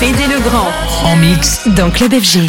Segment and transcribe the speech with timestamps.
[0.00, 0.68] Fédé Legrand
[1.04, 2.48] en mix dans Club FG.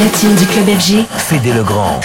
[0.00, 2.00] Platine du club FG, Fédé Legrand.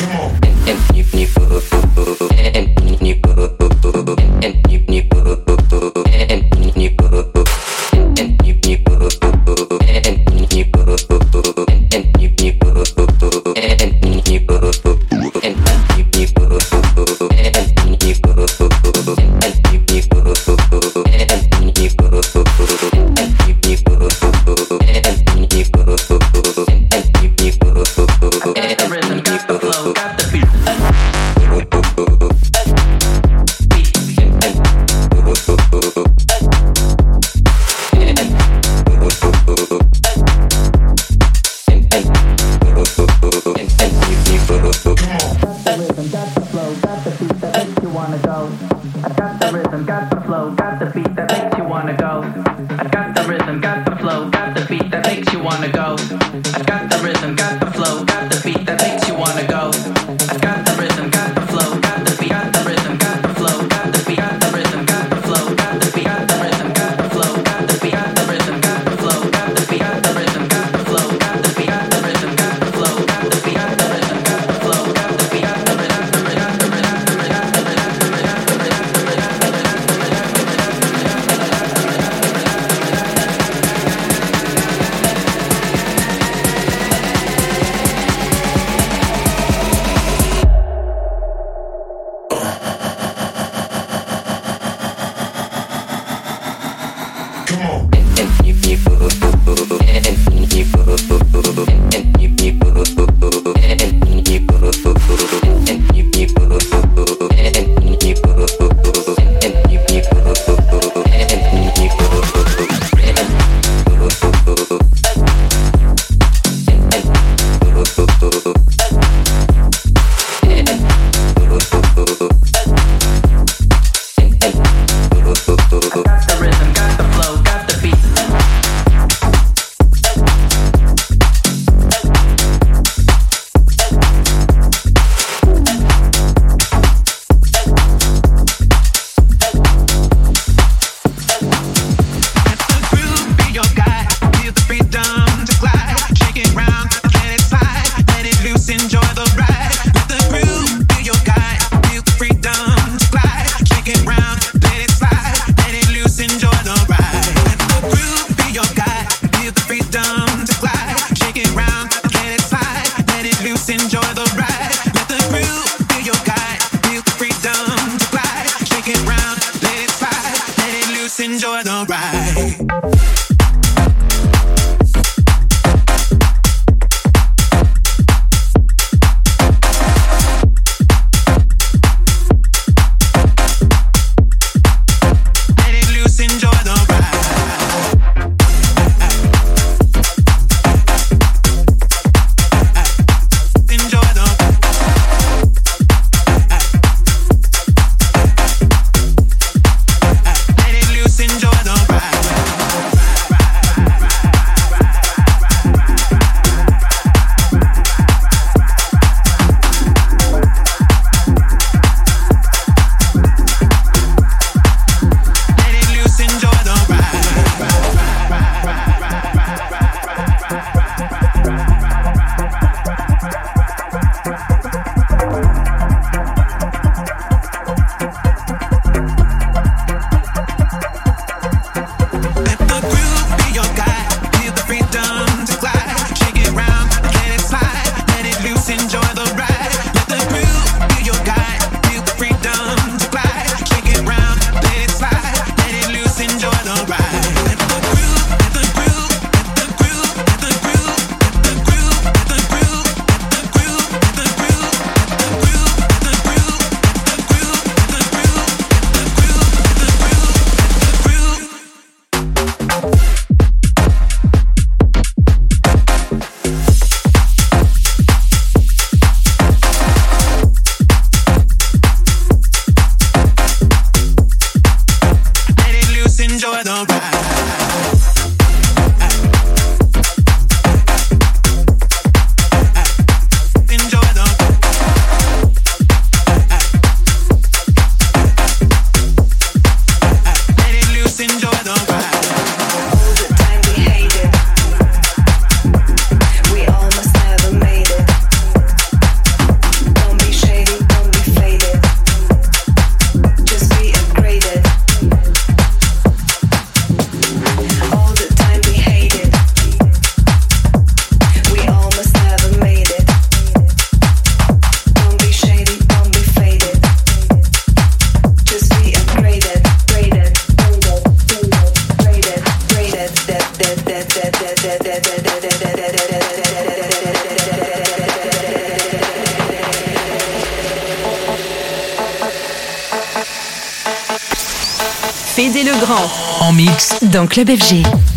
[337.27, 338.14] Club FG.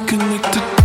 [0.00, 0.79] reconnected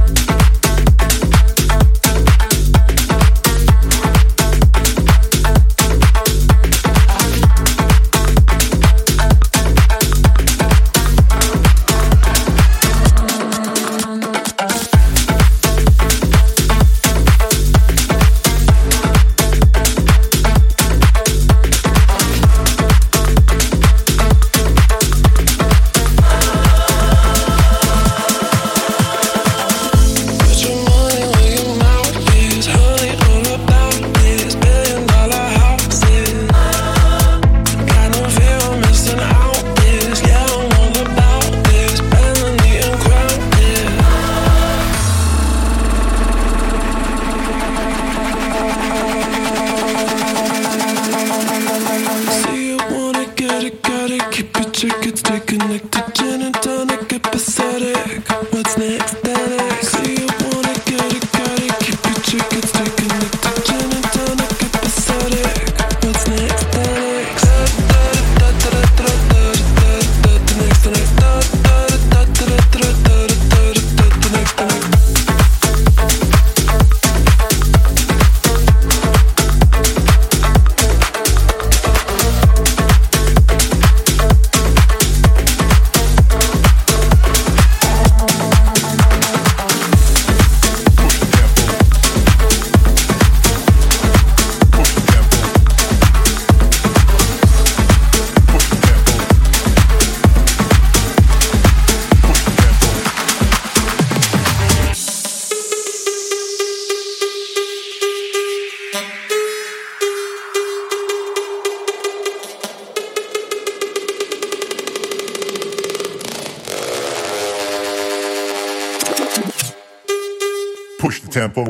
[121.05, 121.67] Push the tempo.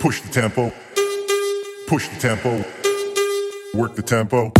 [0.00, 0.72] Push the tempo.
[1.86, 2.64] Push the tempo.
[3.74, 4.50] Work the tempo.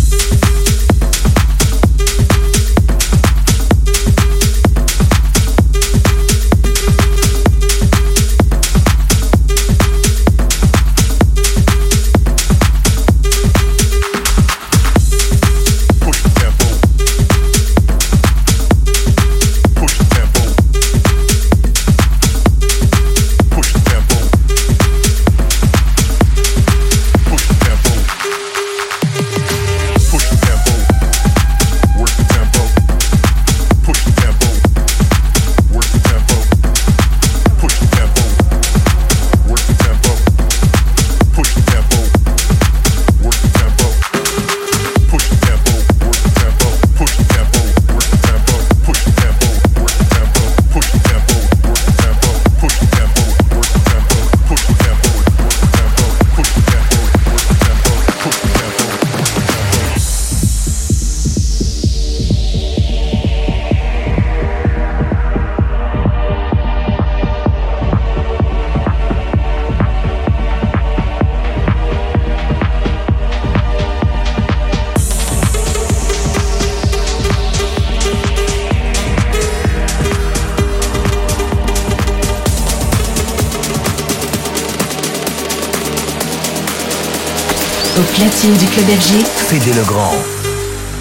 [88.56, 89.26] du club FG.
[89.26, 90.14] Fédé le Grand.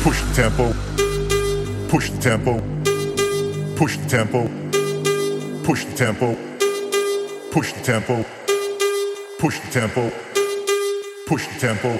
[0.03, 0.73] Push the tempo.
[1.87, 2.61] Push the tempo.
[3.75, 4.49] Push the tempo.
[5.63, 6.35] Push the tempo.
[7.51, 8.25] Push the tempo.
[9.39, 10.11] Push the tempo.
[11.27, 11.99] Push the tempo.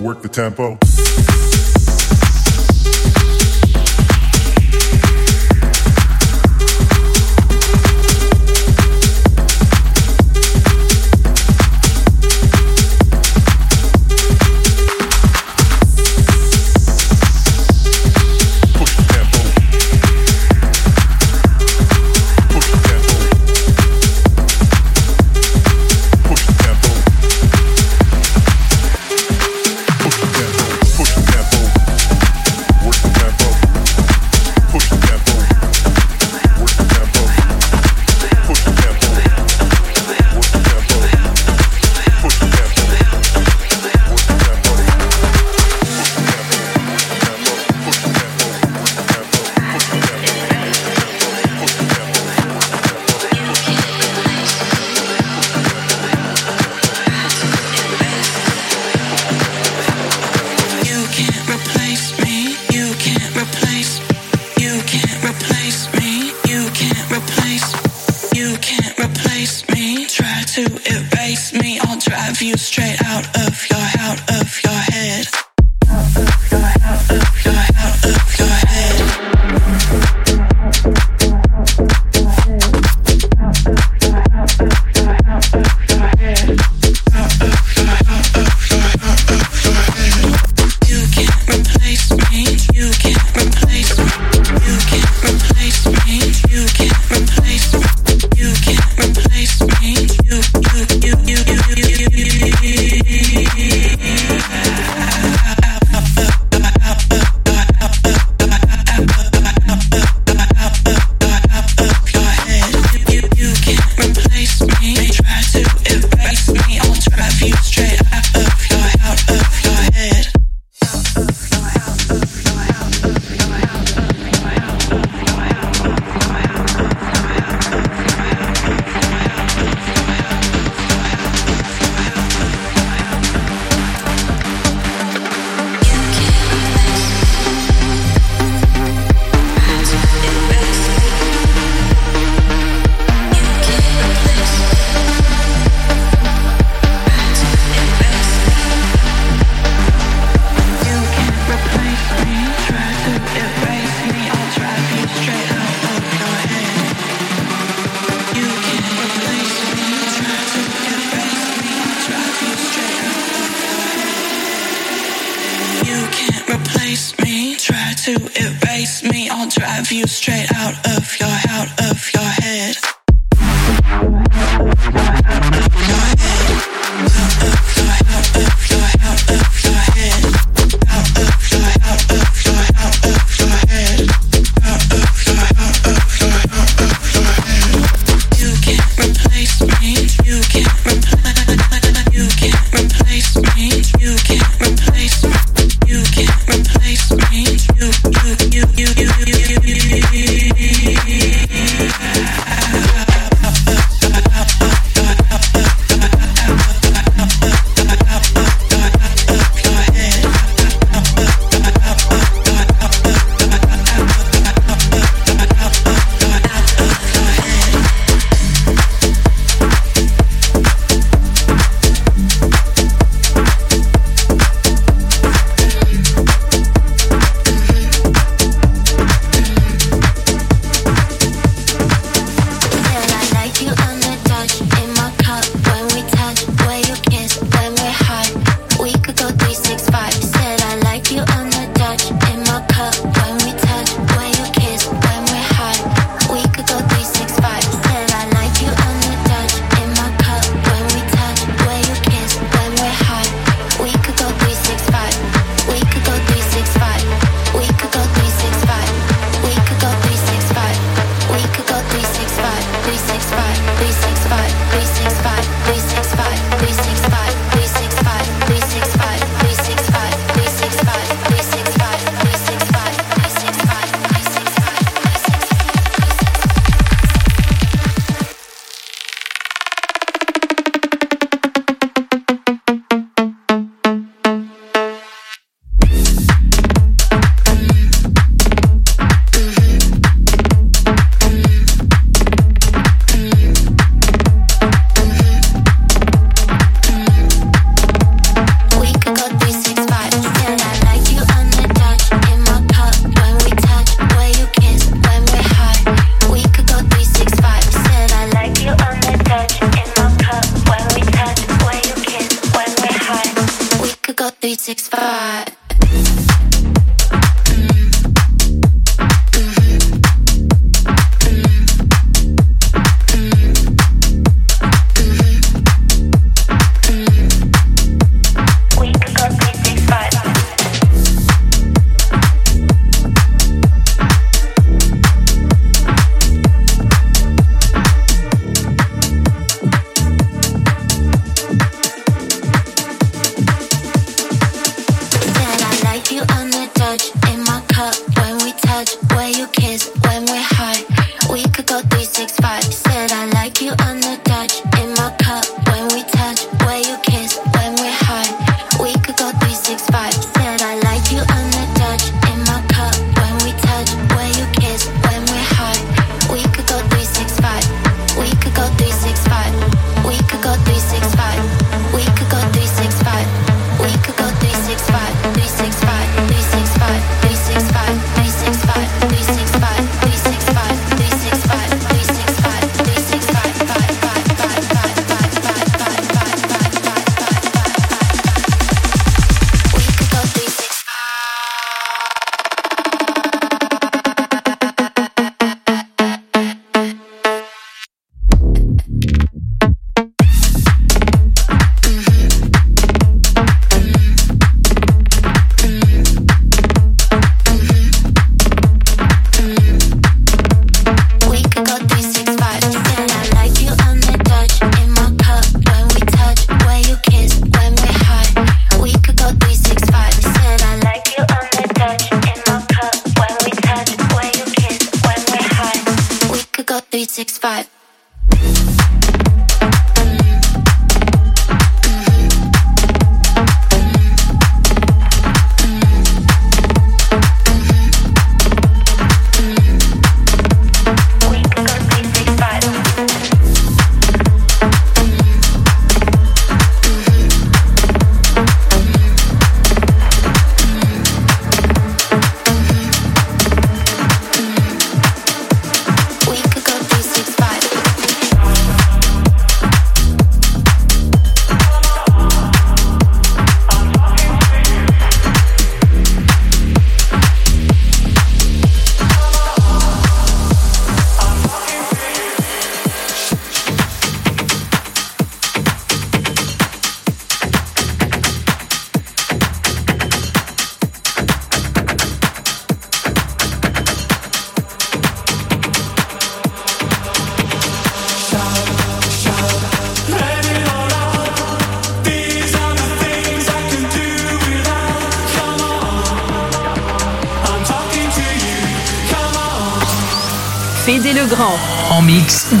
[0.00, 0.78] Work the tempo.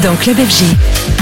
[0.04, 1.13] Dans Club FG.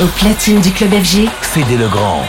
[0.00, 2.22] Au platine du Club FG, Fédé Legrand.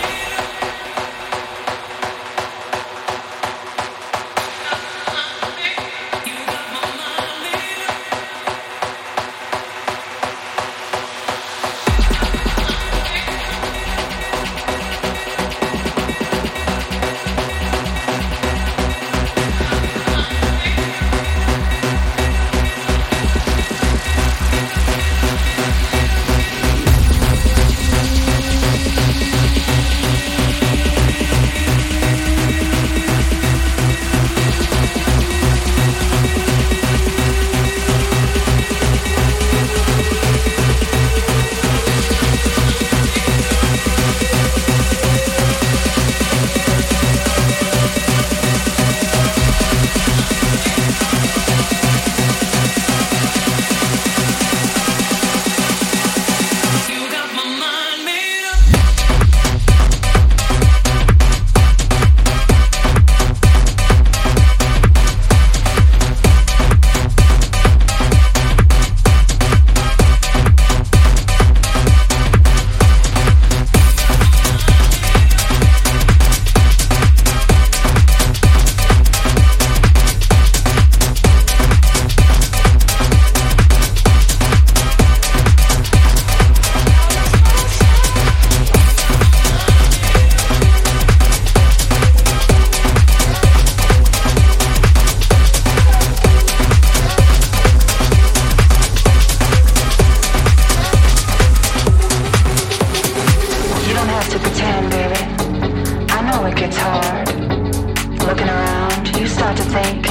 [109.69, 110.01] think,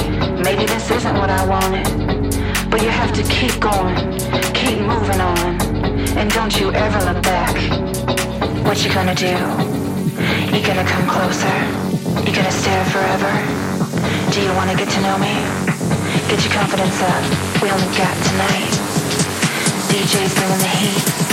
[0.43, 1.85] maybe this isn't what I wanted.
[2.71, 3.95] But you have to keep going,
[4.53, 5.59] keep moving on,
[6.17, 7.55] and don't you ever look back.
[8.65, 9.35] What you gonna do?
[10.53, 11.55] You gonna come closer?
[12.25, 13.31] You gonna stare forever?
[14.31, 15.33] Do you wanna get to know me?
[16.29, 17.23] Get your confidence up,
[17.61, 18.71] we only got tonight.
[19.91, 21.28] DJ's bringing the heat.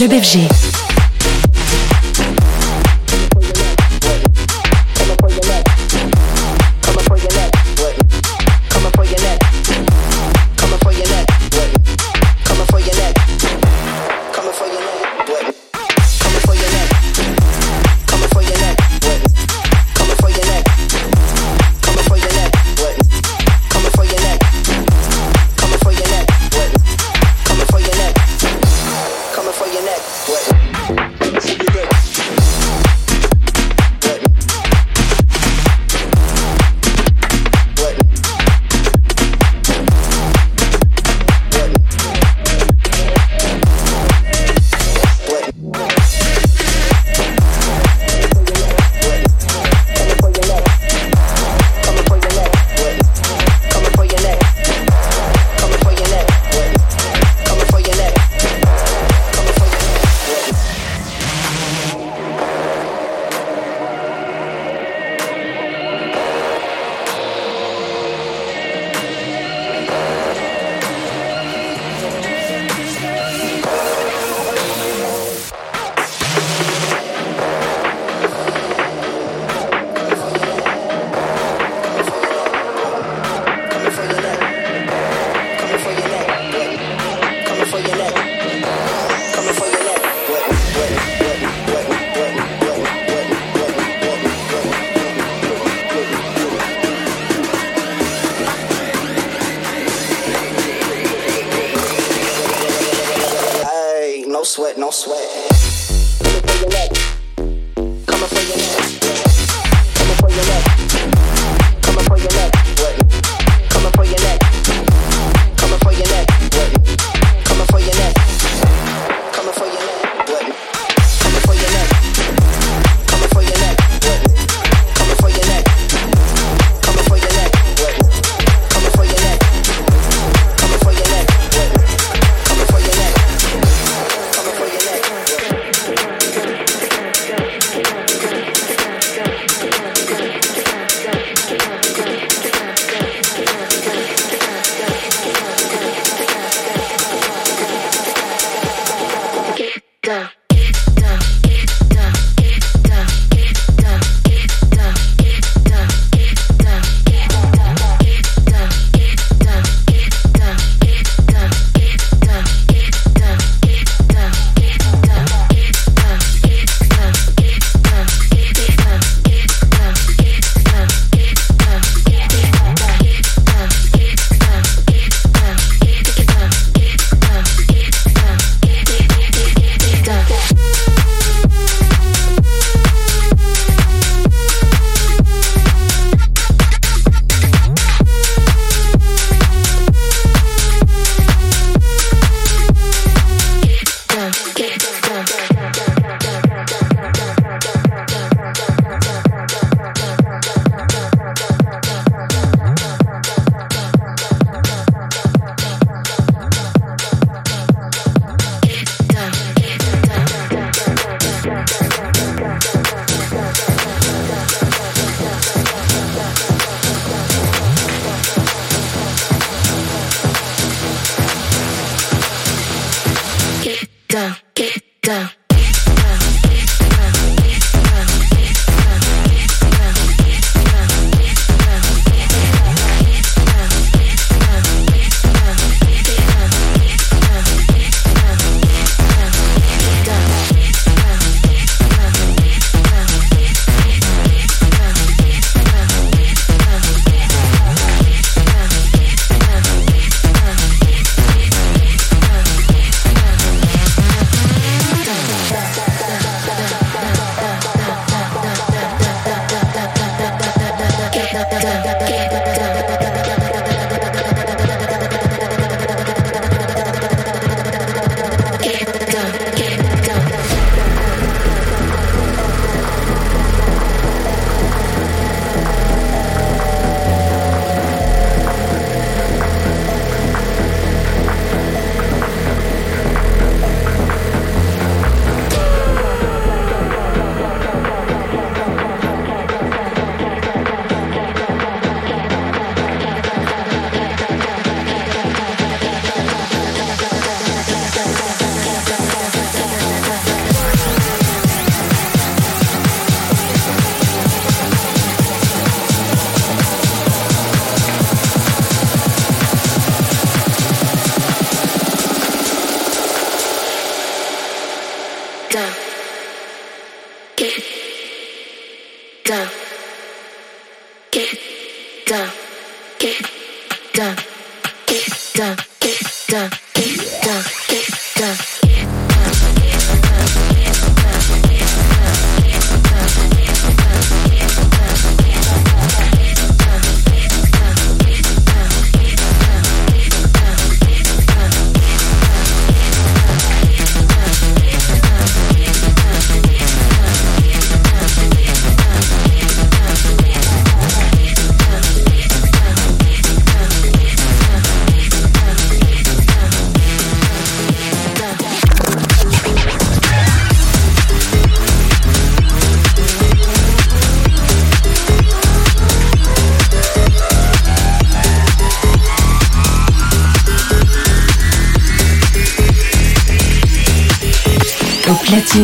[0.00, 0.69] Club FG.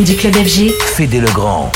[0.05, 0.72] du Club FG.
[0.97, 1.70] Fédé le Grand.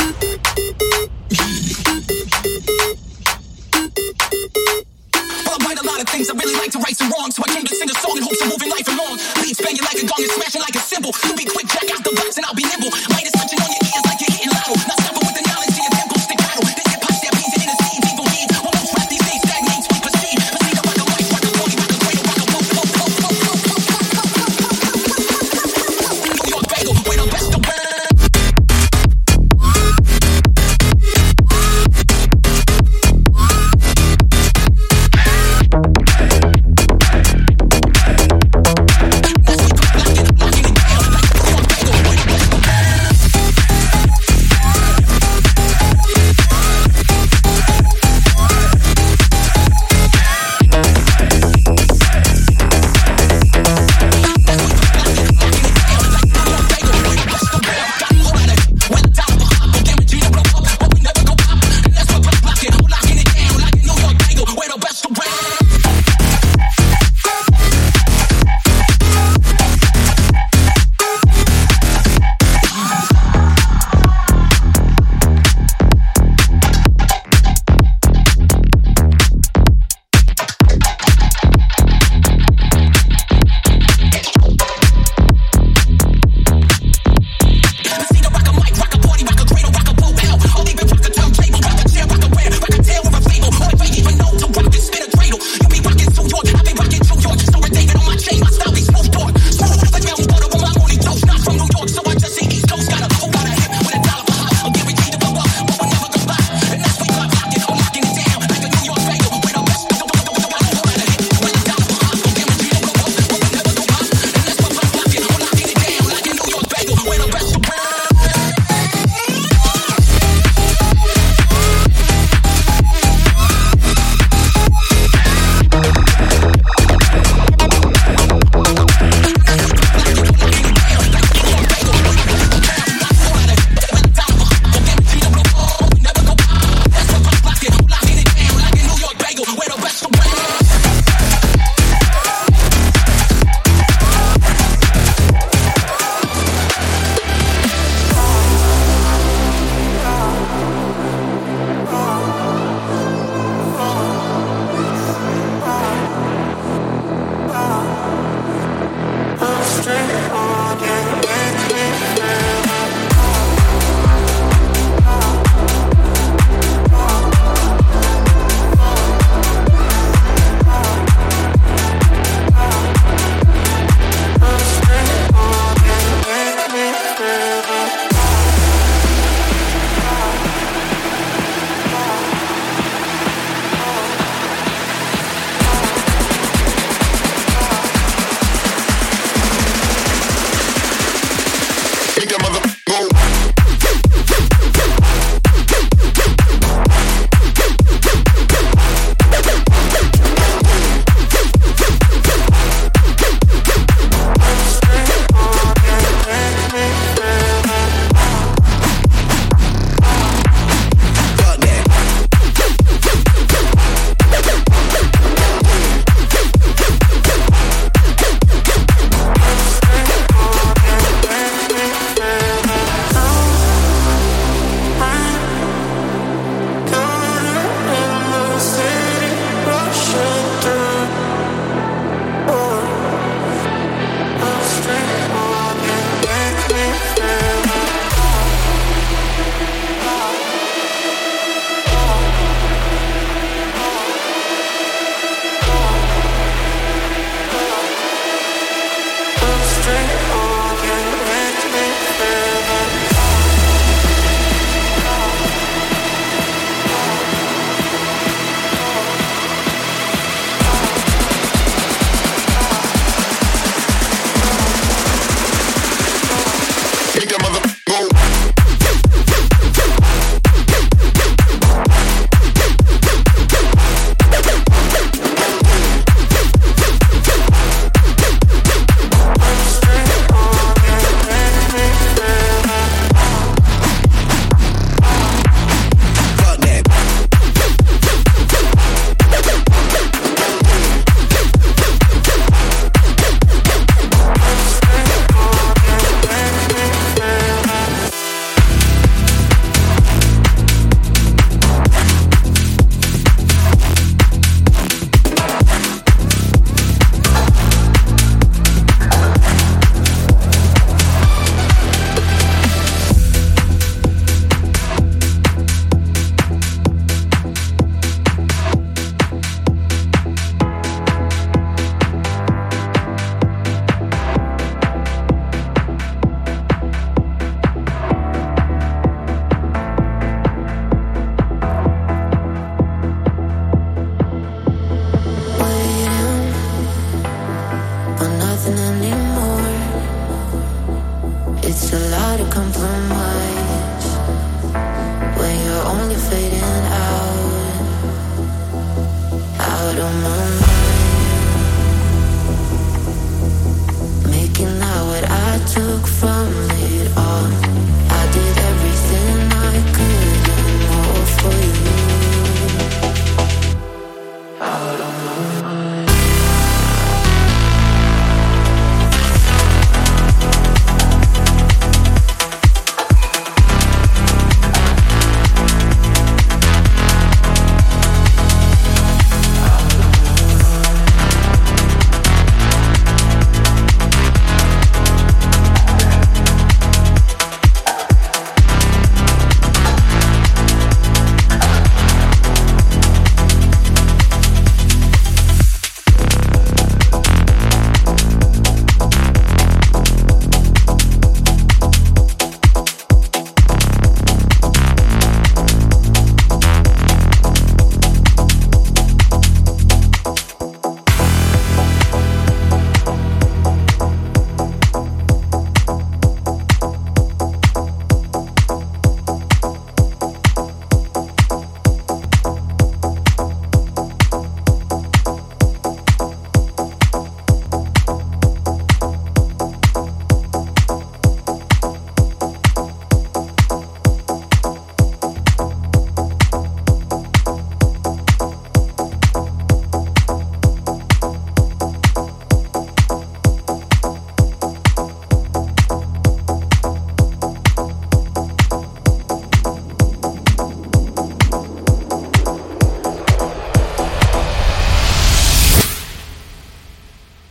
[6.06, 7.36] things I really like to right some wrongs.
[7.36, 9.18] So I came to sing a song in hopes of moving life along.
[9.36, 11.12] Beats banging like a gong and smashing like a cymbal.
[11.24, 12.79] You be quick, jack out the box, and I'll be.